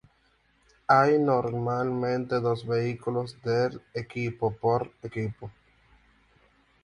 Hay 0.87 1.19
normalmente 1.19 2.39
dos 2.39 2.65
vehículos 2.65 3.39
del 3.43 3.79
equipo 3.93 4.49
por 4.49 4.91
equipo. 5.03 5.51